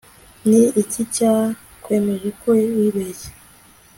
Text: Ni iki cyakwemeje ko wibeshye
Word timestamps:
Ni 0.47 0.61
iki 0.81 1.01
cyakwemeje 1.13 2.29
ko 2.39 2.49
wibeshye 2.77 3.31